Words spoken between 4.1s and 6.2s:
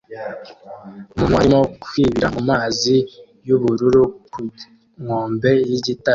ku nkombe yigitare